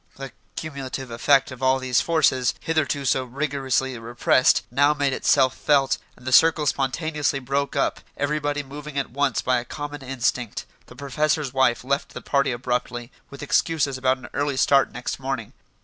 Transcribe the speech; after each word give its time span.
The 0.15 0.31
cumulative 0.55 1.11
effect 1.11 1.51
of 1.51 1.61
all 1.61 1.77
these 1.77 2.01
forces, 2.01 2.55
hitherto 2.59 3.05
so 3.05 3.23
rigorously 3.23 3.99
repressed, 3.99 4.63
now 4.71 4.95
made 4.95 5.13
itself 5.13 5.53
felt, 5.55 5.99
and 6.17 6.25
the 6.25 6.31
circle 6.31 6.65
spontaneously 6.65 7.37
broke 7.37 7.75
up, 7.75 8.01
everybody 8.17 8.63
moving 8.63 8.97
at 8.97 9.11
once 9.11 9.43
by 9.43 9.59
a 9.59 9.63
common 9.63 10.01
instinct. 10.01 10.65
The 10.87 10.95
professor's 10.95 11.53
wife 11.53 11.83
left 11.83 12.15
the 12.15 12.21
party 12.23 12.51
abruptly, 12.51 13.11
with 13.29 13.43
excuses 13.43 13.95
about 13.95 14.17
an 14.17 14.27
early 14.33 14.57
start 14.57 14.91
next 14.91 15.19
morning. 15.19 15.53